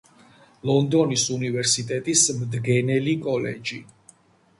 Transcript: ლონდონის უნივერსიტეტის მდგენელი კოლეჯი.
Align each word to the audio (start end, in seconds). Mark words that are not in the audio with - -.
ლონდონის 0.69 1.25
უნივერსიტეტის 1.35 2.23
მდგენელი 2.39 3.13
კოლეჯი. 3.27 3.79